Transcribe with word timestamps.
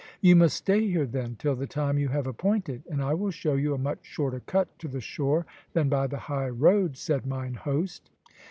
"You 0.19 0.35
must 0.35 0.57
stay 0.57 0.79
here, 0.89 1.05
then, 1.05 1.35
till 1.35 1.55
the 1.55 1.67
time 1.67 1.99
you 1.99 2.07
have 2.07 2.25
appointed, 2.25 2.81
and 2.89 3.03
I 3.03 3.13
will 3.13 3.29
show 3.29 3.53
you 3.53 3.75
a 3.75 3.77
much 3.77 3.99
shorter 4.01 4.39
cut 4.39 4.79
to 4.79 4.87
the 4.87 4.99
shore 4.99 5.45
than 5.73 5.89
by 5.89 6.07
the 6.07 6.17
high 6.17 6.49
road," 6.49 6.97
said 6.97 7.23
mine 7.27 7.53
host. 7.53 8.09